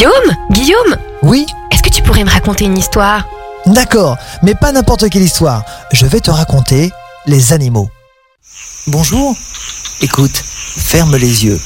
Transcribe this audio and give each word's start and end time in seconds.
Guillaume 0.00 0.34
Guillaume 0.50 0.96
Oui 1.22 1.44
Est-ce 1.70 1.82
que 1.82 1.90
tu 1.90 2.02
pourrais 2.02 2.24
me 2.24 2.30
raconter 2.30 2.64
une 2.64 2.78
histoire? 2.78 3.28
D'accord, 3.66 4.16
mais 4.42 4.54
pas 4.54 4.72
n'importe 4.72 5.10
quelle 5.10 5.20
histoire. 5.20 5.62
Je 5.92 6.06
vais 6.06 6.20
te 6.20 6.30
raconter 6.30 6.90
les 7.26 7.52
animaux. 7.52 7.90
Bonjour 8.86 9.36
Écoute, 10.00 10.32
ferme 10.34 11.18
les 11.18 11.44
yeux. 11.44 11.60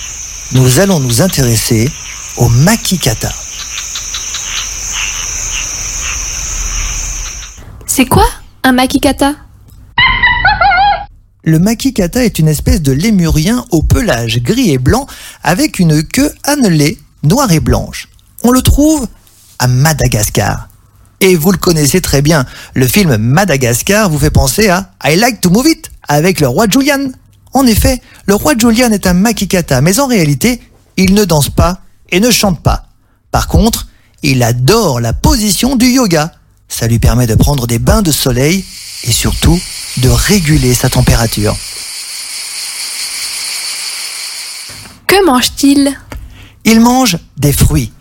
Nous 0.50 0.80
allons 0.80 0.98
nous 0.98 1.22
intéresser 1.22 1.88
au 2.36 2.48
makikata. 2.48 3.30
C'est 7.86 8.06
quoi 8.06 8.26
un 8.64 8.72
makikata? 8.72 9.34
Le 11.44 11.60
makikata 11.60 12.24
est 12.24 12.40
une 12.40 12.48
espèce 12.48 12.82
de 12.82 12.90
lémurien 12.90 13.64
au 13.70 13.84
pelage 13.84 14.42
gris 14.42 14.72
et 14.72 14.78
blanc 14.78 15.06
avec 15.44 15.78
une 15.78 16.02
queue 16.02 16.34
annelée, 16.42 16.98
noire 17.22 17.52
et 17.52 17.60
blanche. 17.60 18.08
On 18.44 18.52
le 18.52 18.60
trouve 18.60 19.08
à 19.58 19.66
Madagascar. 19.66 20.68
Et 21.20 21.34
vous 21.34 21.50
le 21.50 21.56
connaissez 21.56 22.02
très 22.02 22.20
bien, 22.20 22.44
le 22.74 22.86
film 22.86 23.16
Madagascar 23.16 24.10
vous 24.10 24.18
fait 24.18 24.30
penser 24.30 24.68
à 24.68 24.90
I 25.02 25.16
Like 25.16 25.40
to 25.40 25.48
Move 25.48 25.66
It 25.66 25.90
avec 26.06 26.40
le 26.40 26.48
roi 26.48 26.66
Julian. 26.68 27.08
En 27.54 27.66
effet, 27.66 28.02
le 28.26 28.34
roi 28.34 28.52
Julian 28.58 28.92
est 28.92 29.06
un 29.06 29.14
makikata, 29.14 29.80
mais 29.80 29.98
en 29.98 30.06
réalité, 30.06 30.60
il 30.98 31.14
ne 31.14 31.24
danse 31.24 31.48
pas 31.48 31.80
et 32.10 32.20
ne 32.20 32.30
chante 32.30 32.62
pas. 32.62 32.88
Par 33.30 33.48
contre, 33.48 33.86
il 34.22 34.42
adore 34.42 35.00
la 35.00 35.14
position 35.14 35.76
du 35.76 35.86
yoga. 35.86 36.32
Ça 36.68 36.86
lui 36.86 36.98
permet 36.98 37.26
de 37.26 37.36
prendre 37.36 37.66
des 37.66 37.78
bains 37.78 38.02
de 38.02 38.12
soleil 38.12 38.62
et 39.04 39.12
surtout 39.12 39.58
de 39.98 40.10
réguler 40.10 40.74
sa 40.74 40.90
température. 40.90 41.56
Que 45.06 45.24
mange-t-il? 45.24 45.96
Il 46.66 46.80
mange 46.80 47.16
des 47.38 47.52
fruits, 47.52 47.92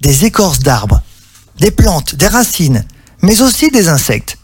des 0.00 0.24
écorces 0.24 0.60
d'arbres, 0.60 1.02
des 1.58 1.70
plantes, 1.70 2.14
des 2.14 2.28
racines, 2.28 2.84
mais 3.22 3.42
aussi 3.42 3.70
des 3.70 3.88
insectes. 3.88 4.38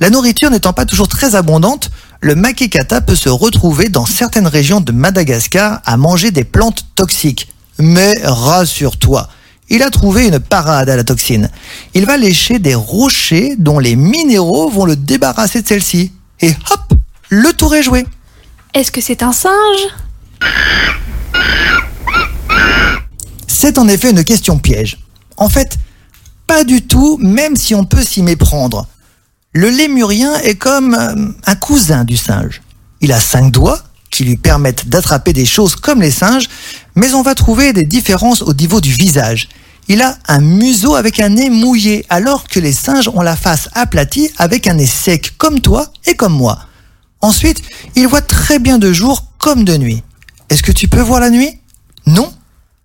La 0.00 0.10
nourriture 0.10 0.50
n'étant 0.50 0.72
pas 0.72 0.86
toujours 0.86 1.08
très 1.08 1.34
abondante, 1.34 1.90
le 2.22 2.34
makikata 2.34 3.00
peut 3.00 3.16
se 3.16 3.28
retrouver 3.28 3.88
dans 3.88 4.06
certaines 4.06 4.46
régions 4.46 4.80
de 4.80 4.92
Madagascar 4.92 5.80
à 5.84 5.96
manger 5.96 6.30
des 6.30 6.44
plantes 6.44 6.84
toxiques. 6.94 7.48
Mais 7.78 8.18
rassure-toi, 8.22 9.28
il 9.70 9.82
a 9.82 9.90
trouvé 9.90 10.26
une 10.26 10.38
parade 10.38 10.90
à 10.90 10.96
la 10.96 11.04
toxine. 11.04 11.50
Il 11.94 12.04
va 12.04 12.16
lécher 12.18 12.58
des 12.58 12.74
rochers 12.74 13.56
dont 13.58 13.78
les 13.78 13.96
minéraux 13.96 14.68
vont 14.68 14.84
le 14.84 14.96
débarrasser 14.96 15.62
de 15.62 15.68
celle-ci. 15.68 16.12
Et 16.40 16.50
hop, 16.70 16.92
le 17.30 17.52
tour 17.52 17.74
est 17.74 17.82
joué. 17.82 18.06
Est-ce 18.74 18.90
que 18.90 19.00
c'est 19.00 19.22
un 19.22 19.32
singe? 19.32 19.52
C'est 23.62 23.76
en 23.76 23.88
effet 23.88 24.08
une 24.10 24.24
question 24.24 24.58
piège. 24.58 24.96
En 25.36 25.50
fait, 25.50 25.76
pas 26.46 26.64
du 26.64 26.80
tout, 26.80 27.18
même 27.20 27.56
si 27.56 27.74
on 27.74 27.84
peut 27.84 28.02
s'y 28.02 28.22
méprendre. 28.22 28.86
Le 29.52 29.68
lémurien 29.68 30.34
est 30.36 30.54
comme 30.54 30.94
euh, 30.94 31.30
un 31.44 31.54
cousin 31.56 32.04
du 32.04 32.16
singe. 32.16 32.62
Il 33.02 33.12
a 33.12 33.20
cinq 33.20 33.52
doigts 33.52 33.82
qui 34.10 34.24
lui 34.24 34.38
permettent 34.38 34.88
d'attraper 34.88 35.34
des 35.34 35.44
choses 35.44 35.76
comme 35.76 36.00
les 36.00 36.10
singes, 36.10 36.48
mais 36.94 37.12
on 37.12 37.20
va 37.20 37.34
trouver 37.34 37.74
des 37.74 37.84
différences 37.84 38.40
au 38.40 38.54
niveau 38.54 38.80
du 38.80 38.92
visage. 38.92 39.50
Il 39.88 40.00
a 40.00 40.16
un 40.26 40.40
museau 40.40 40.94
avec 40.94 41.20
un 41.20 41.28
nez 41.28 41.50
mouillé, 41.50 42.06
alors 42.08 42.48
que 42.48 42.60
les 42.60 42.72
singes 42.72 43.08
ont 43.08 43.20
la 43.20 43.36
face 43.36 43.68
aplatie 43.74 44.30
avec 44.38 44.68
un 44.68 44.74
nez 44.74 44.86
sec, 44.86 45.34
comme 45.36 45.60
toi 45.60 45.92
et 46.06 46.14
comme 46.14 46.32
moi. 46.32 46.60
Ensuite, 47.20 47.60
il 47.94 48.08
voit 48.08 48.22
très 48.22 48.58
bien 48.58 48.78
de 48.78 48.90
jour 48.90 49.26
comme 49.36 49.64
de 49.64 49.76
nuit. 49.76 50.02
Est-ce 50.48 50.62
que 50.62 50.72
tu 50.72 50.88
peux 50.88 51.02
voir 51.02 51.20
la 51.20 51.28
nuit? 51.28 51.59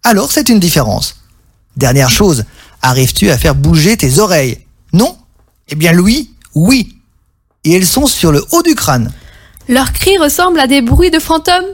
Alors 0.07 0.31
c'est 0.31 0.49
une 0.49 0.59
différence. 0.59 1.15
Dernière 1.77 2.11
chose, 2.11 2.45
arrives-tu 2.83 3.31
à 3.31 3.39
faire 3.39 3.55
bouger 3.55 3.97
tes 3.97 4.19
oreilles? 4.19 4.59
Non? 4.93 5.17
Eh 5.67 5.73
bien 5.73 5.93
lui, 5.93 6.29
oui. 6.53 6.99
Et 7.63 7.73
elles 7.73 7.87
sont 7.87 8.05
sur 8.05 8.31
le 8.31 8.45
haut 8.51 8.61
du 8.61 8.75
crâne. 8.75 9.11
Leurs 9.67 9.93
cris 9.93 10.15
ressemblent 10.19 10.59
à 10.59 10.67
des 10.67 10.83
bruits 10.83 11.09
de 11.09 11.17
fantômes 11.17 11.65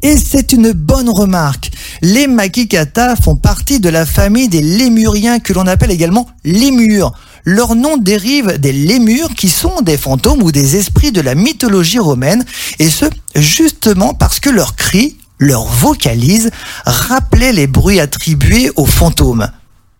Et 0.00 0.16
c'est 0.16 0.52
une 0.52 0.70
bonne 0.70 1.08
remarque. 1.08 1.72
Les 2.02 2.28
makikata 2.28 3.16
font 3.16 3.34
partie 3.34 3.80
de 3.80 3.88
la 3.88 4.06
famille 4.06 4.48
des 4.48 4.62
lémuriens 4.62 5.40
que 5.40 5.52
l'on 5.52 5.66
appelle 5.66 5.90
également 5.90 6.28
lémures. 6.44 7.12
Leur 7.48 7.76
nom 7.76 7.96
dérive 7.96 8.58
des 8.58 8.72
lémures 8.72 9.32
qui 9.36 9.48
sont 9.48 9.80
des 9.80 9.96
fantômes 9.96 10.42
ou 10.42 10.50
des 10.50 10.74
esprits 10.74 11.12
de 11.12 11.20
la 11.20 11.36
mythologie 11.36 12.00
romaine 12.00 12.44
et 12.80 12.90
ce 12.90 13.04
justement 13.36 14.14
parce 14.14 14.40
que 14.40 14.50
leurs 14.50 14.74
cris, 14.74 15.16
leurs 15.38 15.66
vocalises 15.66 16.50
rappelaient 16.84 17.52
les 17.52 17.68
bruits 17.68 18.00
attribués 18.00 18.72
aux 18.74 18.84
fantômes, 18.84 19.48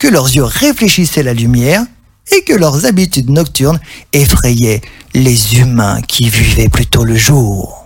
que 0.01 0.09
leurs 0.09 0.34
yeux 0.34 0.43
réfléchissaient 0.43 1.23
la 1.23 1.34
lumière 1.34 1.84
et 2.33 2.43
que 2.43 2.53
leurs 2.53 2.84
habitudes 2.84 3.31
nocturnes 3.31 3.78
effrayaient 4.13 4.83
les 5.15 5.61
humains 5.61 6.03
qui 6.03 6.28
vivaient 6.28 6.69
plutôt 6.69 7.05
le 7.05 7.15
jour. 7.15 7.86